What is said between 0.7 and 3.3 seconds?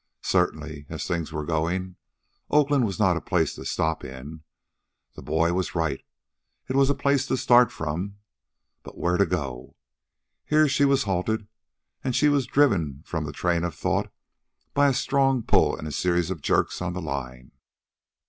as things were going, Oakland was not a